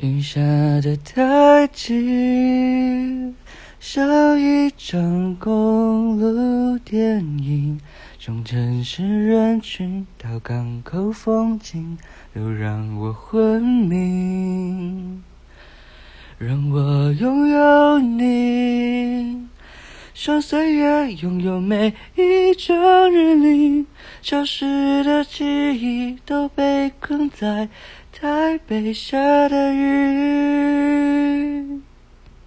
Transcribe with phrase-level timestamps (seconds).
[0.00, 0.40] 雨下
[0.80, 3.34] 的太急，
[3.80, 7.80] 像一场公路电影，
[8.16, 11.98] 从城市人群到港口风景，
[12.32, 15.18] 都让我昏迷。
[16.38, 19.48] 让我拥有你，
[20.14, 23.84] 像岁月拥有每一张日历，
[24.22, 27.68] 消失的记忆都被困在
[28.12, 30.87] 台北下的雨。